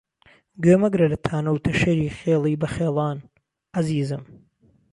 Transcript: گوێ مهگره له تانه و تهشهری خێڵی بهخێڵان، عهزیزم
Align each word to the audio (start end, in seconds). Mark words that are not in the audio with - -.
گوێ 0.61 0.75
مهگره 0.81 1.07
له 1.13 1.17
تانه 1.25 1.49
و 1.53 1.61
تهشهری 1.65 2.15
خێڵی 2.19 2.59
بهخێڵان، 2.61 3.17
عهزیزم 3.79 4.23